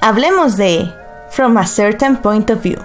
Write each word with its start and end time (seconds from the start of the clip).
Hablemos 0.00 0.56
de 0.56 0.94
From 1.32 1.58
a 1.58 1.66
Certain 1.66 2.18
Point 2.18 2.50
of 2.50 2.62
View, 2.62 2.78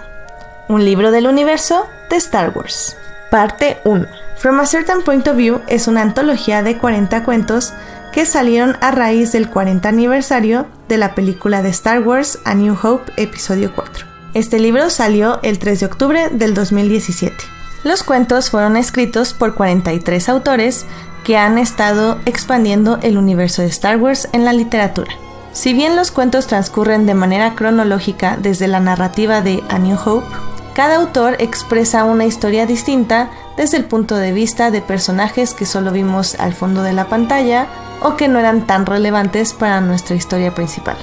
un 0.68 0.84
libro 0.84 1.12
del 1.12 1.28
universo 1.28 1.86
de 2.10 2.16
Star 2.16 2.52
Wars. 2.56 2.98
Parte 3.30 3.78
1. 3.84 4.08
From 4.40 4.60
a 4.60 4.66
Certain 4.66 5.04
Point 5.04 5.28
of 5.28 5.38
View 5.38 5.62
es 5.68 5.88
una 5.88 6.02
antología 6.02 6.64
de 6.64 6.76
40 6.80 7.24
cuentos 7.24 7.72
que 8.12 8.26
salieron 8.26 8.78
a 8.82 8.90
raíz 8.90 9.32
del 9.32 9.48
40 9.48 9.88
aniversario 9.88 10.66
de 10.90 10.98
la 10.98 11.14
película 11.14 11.62
de 11.62 11.70
Star 11.70 12.02
Wars 12.02 12.40
A 12.46 12.56
New 12.56 12.76
Hope 12.82 13.12
Episodio 13.18 13.72
4. 13.76 14.08
Este 14.34 14.58
libro 14.58 14.90
salió 14.90 15.40
el 15.44 15.60
3 15.60 15.82
de 15.82 15.86
octubre 15.86 16.30
del 16.30 16.56
2017. 16.56 17.36
Los 17.84 18.02
cuentos 18.02 18.50
fueron 18.50 18.76
escritos 18.76 19.34
por 19.34 19.54
43 19.54 20.30
autores 20.30 20.88
que 21.24 21.38
han 21.38 21.60
estado 21.60 22.20
expandiendo 22.26 22.98
el 23.04 23.20
universo 23.20 23.62
de 23.62 23.68
Star 23.68 23.98
Wars 23.98 24.28
en 24.34 24.46
la 24.46 24.54
literatura. 24.54 25.14
Si 25.54 25.74
bien 25.74 25.96
los 25.96 26.10
cuentos 26.10 26.48
transcurren 26.48 27.06
de 27.06 27.14
manera 27.14 27.54
cronológica 27.54 28.38
desde 28.38 28.68
la 28.68 28.80
narrativa 28.80 29.42
de 29.42 29.64
A 29.70 29.78
New 29.78 29.98
Hope, 30.04 30.26
cada 30.74 30.96
autor 30.96 31.36
expresa 31.38 32.04
una 32.04 32.26
historia 32.26 32.66
distinta 32.66 33.30
desde 33.56 33.78
el 33.78 33.86
punto 33.86 34.16
de 34.16 34.34
vista 34.34 34.72
de 34.72 34.82
personajes 34.82 35.54
que 35.54 35.68
solo 35.68 35.92
vimos 35.92 36.34
al 36.40 36.56
fondo 36.56 36.82
de 36.82 36.94
la 36.94 37.08
pantalla 37.08 37.68
o 38.02 38.16
que 38.16 38.28
no 38.28 38.40
eran 38.40 38.66
tan 38.66 38.88
relevantes 38.88 39.54
para 39.54 39.80
nuestra 39.80 40.16
historia 40.16 40.56
principal. 40.56 40.98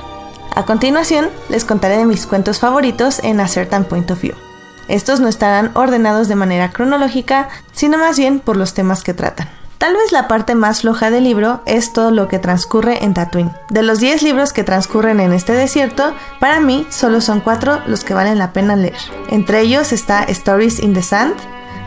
A 0.57 0.65
continuación, 0.65 1.29
les 1.49 1.65
contaré 1.65 1.97
de 1.97 2.05
mis 2.05 2.27
cuentos 2.27 2.59
favoritos 2.59 3.21
en 3.23 3.39
A 3.39 3.47
Certain 3.47 3.85
Point 3.85 4.11
of 4.11 4.21
View. 4.21 4.35
Estos 4.89 5.21
no 5.21 5.29
estarán 5.29 5.71
ordenados 5.75 6.27
de 6.27 6.35
manera 6.35 6.73
cronológica, 6.73 7.49
sino 7.71 7.99
más 7.99 8.19
bien 8.19 8.41
por 8.41 8.57
los 8.57 8.75
temas 8.75 9.05
que 9.05 9.15
tratan. 9.15 9.60
Tal 9.81 9.95
vez 9.95 10.13
la 10.13 10.29
parte 10.29 10.55
más 10.55 10.83
floja 10.83 11.11
del 11.11 11.25
libro 11.25 11.63
es 11.65 11.95
todo 11.95 12.11
lo 12.11 12.29
que 12.29 12.39
transcurre 12.39 13.03
en 13.03 13.15
Tatooine. 13.15 13.51
De 13.71 13.83
los 13.83 13.99
10 13.99 14.21
libros 14.21 14.53
que 14.53 14.63
transcurren 14.63 15.21
en 15.21 15.33
este 15.33 15.55
desierto, 15.55 16.13
para 16.39 16.61
mí 16.61 16.87
solo 16.91 17.23
son 17.23 17.41
4 17.41 17.85
los 17.87 18.05
que 18.05 18.13
valen 18.13 18.39
la 18.39 18.53
pena 18.53 18.77
leer. 18.77 18.99
Entre 19.31 19.63
ellos 19.63 19.95
está 19.95 20.23
Stories 20.25 20.81
in 20.81 20.93
the 20.93 21.01
Sand, 21.01 21.35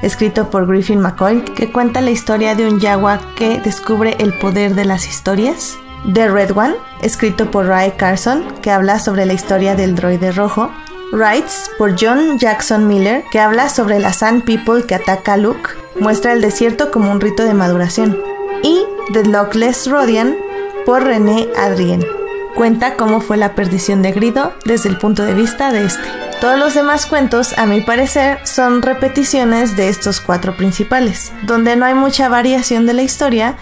escrito 0.01 0.49
por 0.49 0.65
Griffin 0.65 1.01
McCoy, 1.01 1.45
que 1.45 1.71
cuenta 1.71 2.01
la 2.01 2.09
historia 2.09 2.55
de 2.55 2.67
un 2.67 2.79
yagua 2.79 3.19
que 3.35 3.59
descubre 3.59 4.15
el 4.17 4.33
poder 4.39 4.73
de 4.73 4.85
las 4.85 5.07
historias. 5.07 5.77
The 6.15 6.29
Red 6.29 6.57
One, 6.57 6.73
escrito 7.03 7.51
por 7.51 7.67
Ray 7.67 7.91
Carson, 7.91 8.55
que 8.63 8.71
habla 8.71 8.97
sobre 8.97 9.27
la 9.27 9.33
historia 9.33 9.75
del 9.75 9.93
droide 9.93 10.31
rojo. 10.31 10.71
Rights, 11.11 11.69
por 11.77 11.95
John 11.95 12.39
Jackson 12.39 12.87
Miller, 12.87 13.23
que 13.31 13.39
habla 13.39 13.69
sobre 13.69 13.99
la 13.99 14.13
Sand 14.13 14.45
People 14.45 14.83
que 14.83 14.95
ataca 14.95 15.33
a 15.33 15.37
Luke 15.37 15.82
muestra 15.99 16.33
el 16.33 16.41
desierto 16.41 16.91
como 16.91 17.11
un 17.11 17.21
rito 17.21 17.43
de 17.43 17.53
maduración. 17.53 18.17
Y 18.63 18.83
The 19.11 19.25
Lockless 19.25 19.87
Rodian 19.87 20.35
por 20.85 21.03
René 21.03 21.47
Adrien. 21.57 22.05
Cuenta 22.55 22.95
cómo 22.95 23.19
fue 23.19 23.37
la 23.37 23.55
perdición 23.55 24.01
de 24.01 24.11
Grido 24.11 24.53
desde 24.65 24.89
el 24.89 24.97
punto 24.97 25.23
de 25.23 25.33
vista 25.33 25.71
de 25.71 25.85
este. 25.85 26.07
Todos 26.39 26.59
los 26.59 26.73
demás 26.73 27.05
cuentos, 27.05 27.57
a 27.57 27.65
mi 27.65 27.81
parecer, 27.81 28.45
son 28.45 28.81
repeticiones 28.81 29.77
de 29.77 29.89
estos 29.89 30.19
cuatro 30.19 30.57
principales, 30.57 31.31
donde 31.43 31.75
no 31.75 31.85
hay 31.85 31.93
mucha 31.93 32.27
variación 32.27 32.85
de 32.85 32.93
la 32.93 33.01
historia 33.01 33.55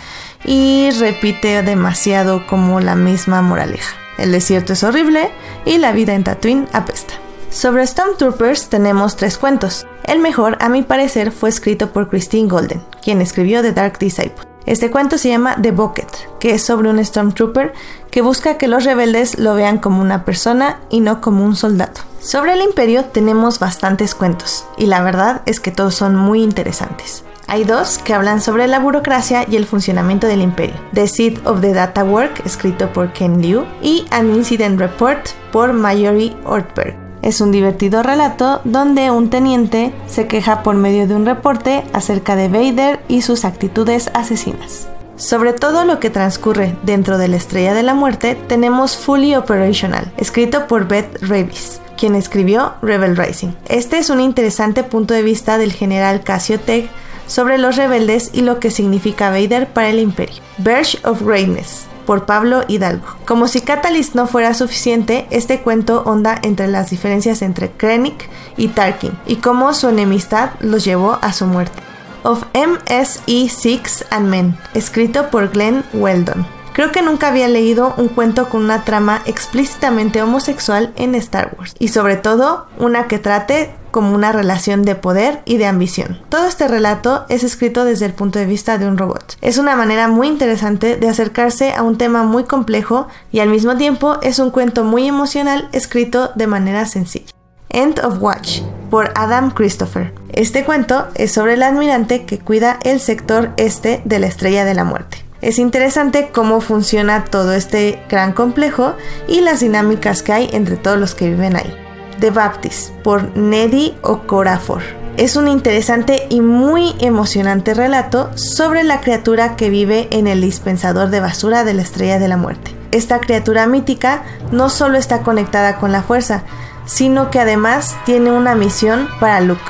y 0.44 0.90
repite 1.00 1.62
demasiado 1.62 2.48
como 2.48 2.80
la 2.80 2.96
misma 2.96 3.42
moraleja. 3.42 3.96
El 4.18 4.32
desierto 4.32 4.74
es 4.74 4.84
horrible 4.84 5.32
y 5.64 5.78
la 5.78 5.92
vida 5.92 6.14
en 6.14 6.24
Tatooine 6.24 6.68
apesta. 6.74 7.21
Sobre 7.52 7.86
Stormtroopers 7.86 8.70
tenemos 8.70 9.18
tres 9.18 9.38
cuentos. 9.38 9.86
El 10.06 10.20
mejor, 10.20 10.58
a 10.62 10.70
mi 10.70 10.84
parecer, 10.84 11.34
fue 11.34 11.50
escrito 11.50 11.92
por 11.92 12.08
Christine 12.10 12.48
Golden, 12.48 12.82
quien 13.04 13.20
escribió 13.20 13.62
The 13.62 13.74
Dark 13.74 14.00
Disciple. 14.00 14.48
Este 14.66 14.90
cuento 14.90 15.18
se 15.18 15.30
llama 15.30 15.58
The 15.62 15.72
Bucket, 15.72 16.08
que 16.40 16.52
es 16.52 16.64
sobre 16.64 16.90
un 16.90 17.04
Stormtrooper 17.04 17.74
que 18.10 18.22
busca 18.22 18.58
que 18.58 18.70
los 18.70 18.86
rebeldes 18.86 19.38
lo 19.38 19.54
vean 19.54 19.80
como 19.80 20.02
una 20.02 20.24
persona 20.24 20.80
y 20.90 21.02
no 21.02 21.20
como 21.20 21.44
un 21.44 21.58
soldado. 21.58 22.00
Sobre 22.22 22.54
el 22.54 22.62
imperio 22.62 23.04
tenemos 23.04 23.60
bastantes 23.60 24.16
cuentos, 24.16 24.66
y 24.78 24.86
la 24.86 25.04
verdad 25.04 25.42
es 25.46 25.60
que 25.60 25.72
todos 25.72 25.94
son 25.94 26.16
muy 26.16 26.42
interesantes. 26.42 27.26
Hay 27.48 27.66
dos 27.66 27.98
que 27.98 28.14
hablan 28.14 28.40
sobre 28.40 28.68
la 28.68 28.80
burocracia 28.80 29.46
y 29.50 29.58
el 29.58 29.66
funcionamiento 29.66 30.26
del 30.26 30.42
imperio. 30.42 30.80
The 30.94 31.06
Seed 31.06 31.40
of 31.46 31.60
the 31.60 31.74
Data 31.74 32.06
Work, 32.06 32.46
escrito 32.46 32.94
por 32.94 33.12
Ken 33.12 33.42
Liu, 33.42 33.66
y 33.82 34.06
An 34.10 34.34
Incident 34.34 34.80
Report 34.80 35.28
por 35.52 35.74
Mayori 35.74 36.34
Ortberg. 36.46 37.11
Es 37.22 37.40
un 37.40 37.52
divertido 37.52 38.02
relato 38.02 38.62
donde 38.64 39.12
un 39.12 39.30
teniente 39.30 39.94
se 40.08 40.28
queja 40.28 40.64
por 40.64 40.76
medio 40.76 41.08
de 41.08 41.16
un 41.16 41.26
reporte 41.26 41.84
acerca 41.94 42.36
de 42.36 42.48
Vader 42.48 43.00
y 43.08 43.22
sus 43.22 43.46
actitudes 43.46 44.10
asesinas. 44.14 44.88
Sobre 45.18 45.54
todo 45.54 45.86
lo 45.86 46.00
que 46.00 46.10
transcurre 46.10 46.76
dentro 46.82 47.20
de 47.20 47.28
la 47.28 47.38
Estrella 47.38 47.76
de 47.76 47.84
la 47.84 47.94
Muerte 47.94 48.36
tenemos 48.48 48.98
Fully 48.98 49.36
Operational, 49.36 50.12
escrito 50.18 50.66
por 50.66 50.88
Beth 50.88 51.22
Revis, 51.22 51.80
quien 51.96 52.16
escribió 52.16 52.74
Rebel 52.82 53.16
Rising. 53.16 53.50
Este 53.70 54.00
es 54.00 54.10
un 54.10 54.20
interesante 54.20 54.82
punto 54.84 55.14
de 55.14 55.22
vista 55.22 55.60
del 55.60 55.74
general 55.74 56.24
Cassio 56.24 56.60
Teg 56.60 56.90
sobre 57.28 57.60
los 57.60 57.76
rebeldes 57.76 58.32
y 58.34 58.42
lo 58.42 58.60
que 58.60 58.72
significa 58.72 59.30
Vader 59.30 59.68
para 59.68 59.90
el 59.90 60.00
imperio. 60.00 60.42
Verge 60.58 60.98
of 61.06 61.22
Greatness, 61.22 61.86
por 62.12 62.26
Pablo 62.26 62.66
Hidalgo. 62.68 63.06
Como 63.26 63.48
si 63.48 63.62
Catalyst 63.62 64.16
no 64.16 64.28
fuera 64.28 64.54
suficiente, 64.54 65.28
este 65.30 65.62
cuento 65.62 66.04
onda 66.06 66.38
entre 66.42 66.68
las 66.68 66.90
diferencias 66.90 67.42
entre 67.42 67.72
Krennic 67.72 68.30
y 68.58 68.68
Tarkin 68.68 69.14
y 69.26 69.38
cómo 69.38 69.74
su 69.74 69.88
enemistad 69.88 70.50
los 70.60 70.84
llevó 70.84 71.20
a 71.22 71.32
su 71.32 71.46
muerte. 71.46 71.82
Of 72.24 72.44
MSE6 72.52 74.08
and 74.10 74.28
Men, 74.28 74.58
escrito 74.74 75.30
por 75.30 75.52
Glenn 75.52 75.86
Weldon. 75.94 76.46
Creo 76.74 76.92
que 76.92 77.02
nunca 77.02 77.30
había 77.30 77.48
leído 77.48 77.94
un 77.96 78.10
cuento 78.10 78.50
con 78.50 78.66
una 78.66 78.84
trama 78.84 79.22
explícitamente 79.26 80.22
homosexual 80.22 80.92
en 80.98 81.16
Star 81.16 81.56
Wars, 81.58 81.76
y 81.80 81.88
sobre 81.88 82.18
todo 82.18 82.66
una 82.78 83.08
que 83.08 83.20
trate 83.20 83.74
como 83.92 84.16
una 84.16 84.32
relación 84.32 84.84
de 84.84 84.96
poder 84.96 85.42
y 85.46 85.58
de 85.58 85.68
ambición. 85.68 86.22
Todo 86.30 86.48
este 86.48 86.68
relato 86.68 87.26
es 87.30 87.44
escrito 87.44 87.86
desde 87.86 88.06
el 88.06 88.14
punto 88.14 88.40
de 88.40 88.46
vista 88.46 88.78
de 88.78 88.88
un 88.88 88.98
robot. 88.98 89.38
Es 89.42 89.58
una 89.58 89.76
manera 89.76 90.08
muy 90.08 90.28
interesante 90.28 90.96
de 90.96 91.10
acercarse 91.10 91.74
a 91.74 91.84
un 91.84 91.98
tema 91.98 92.24
muy 92.24 92.46
complejo 92.46 93.08
y 93.32 93.40
al 93.40 93.50
mismo 93.50 93.78
tiempo 93.78 94.18
es 94.22 94.40
un 94.40 94.52
cuento 94.52 94.84
muy 94.84 95.08
emocional 95.08 95.70
escrito 95.72 96.32
de 96.36 96.48
manera 96.48 96.86
sencilla. 96.86 97.32
End 97.70 98.00
of 98.04 98.22
Watch 98.22 98.62
por 98.90 99.12
Adam 99.16 99.52
Christopher. 99.52 100.14
Este 100.34 100.66
cuento 100.66 101.08
es 101.16 101.32
sobre 101.32 101.54
el 101.54 101.64
admirante 101.64 102.26
que 102.26 102.40
cuida 102.40 102.80
el 102.84 103.00
sector 103.00 103.52
este 103.58 104.02
de 104.06 104.20
la 104.20 104.28
Estrella 104.28 104.66
de 104.66 104.74
la 104.74 104.84
Muerte. 104.84 105.26
Es 105.42 105.58
interesante 105.58 106.30
cómo 106.32 106.62
funciona 106.62 107.26
todo 107.26 107.54
este 107.54 108.04
gran 108.10 108.34
complejo 108.34 108.94
y 109.28 109.42
las 109.42 109.62
dinámicas 109.62 110.22
que 110.22 110.34
hay 110.34 110.50
entre 110.54 110.78
todos 110.78 111.00
los 111.00 111.16
que 111.16 111.30
viven 111.30 111.56
ahí. 111.56 111.74
The 112.20 112.32
Baptist 112.32 112.92
por 113.04 113.36
Neddy 113.38 113.96
Okorafor. 114.02 114.82
Es 115.18 115.36
un 115.36 115.48
interesante 115.48 116.26
y 116.30 116.42
muy 116.42 116.96
emocionante 117.00 117.74
relato 117.74 118.30
sobre 118.36 118.84
la 118.84 119.02
criatura 119.02 119.56
que 119.56 119.70
vive 119.70 120.08
en 120.12 120.28
el 120.28 120.42
dispensador 120.42 121.10
de 121.10 121.20
basura 121.20 121.64
de 121.64 121.74
la 121.74 121.82
Estrella 121.82 122.18
de 122.18 122.28
la 122.28 122.38
Muerte. 122.38 122.76
Esta 122.92 123.20
criatura 123.20 123.68
mítica 123.68 124.24
no 124.52 124.70
solo 124.70 124.98
está 124.98 125.22
conectada 125.22 125.78
con 125.78 125.92
la 125.92 126.04
fuerza, 126.04 126.44
sino 126.86 127.30
que 127.30 127.40
además 127.40 127.96
tiene 128.06 128.32
una 128.32 128.56
misión 128.56 129.08
para 129.20 129.42
Luke. 129.42 129.62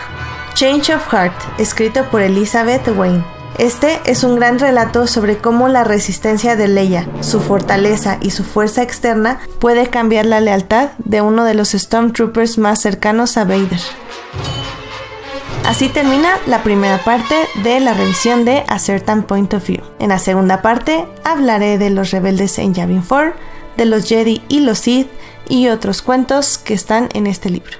Change 0.53 0.94
of 0.96 1.08
Heart, 1.12 1.34
escrito 1.59 2.03
por 2.09 2.22
Elizabeth 2.22 2.88
Wayne. 2.96 3.41
Este 3.57 4.00
es 4.06 4.23
un 4.23 4.38
gran 4.38 4.59
relato 4.59 5.07
sobre 5.07 5.38
cómo 5.38 5.67
la 5.67 5.84
resistencia 5.84 6.56
de 6.56 6.67
Leia, 6.67 7.07
su 7.22 7.39
fortaleza 7.39 8.17
y 8.22 8.31
su 8.31 8.44
fuerza 8.44 8.81
externa 8.81 9.39
puede 9.59 9.88
cambiar 9.88 10.25
la 10.25 10.41
lealtad 10.41 10.91
de 10.97 11.22
uno 11.22 11.44
de 11.44 11.53
los 11.53 11.72
Stormtroopers 11.72 12.57
más 12.57 12.81
cercanos 12.81 13.38
a 13.38 13.44
Vader. 13.44 13.79
Así 15.66 15.90
termina 15.90 16.29
la 16.47 16.63
primera 16.63 17.03
parte 17.03 17.35
de 17.63 17.79
la 17.79 17.94
revisión 17.94 18.45
de 18.45 18.63
A 18.67 18.79
Certain 18.79 19.23
Point 19.23 19.53
of 19.53 19.67
View. 19.67 19.84
En 20.00 20.09
la 20.09 20.17
segunda 20.17 20.61
parte 20.61 21.06
hablaré 21.23 21.78
de 21.78 21.91
los 21.91 22.11
rebeldes 22.11 22.57
en 22.57 22.73
Yavin 22.73 23.03
4, 23.07 23.34
de 23.78 23.85
los 23.85 24.07
Jedi 24.07 24.41
y 24.50 24.61
los 24.61 24.79
Sith 24.79 25.07
y 25.47 25.67
otros 25.67 26.01
cuentos 26.01 26.57
que 26.57 26.73
están 26.73 27.09
en 27.14 27.28
este 27.28 27.49
libro. 27.49 27.78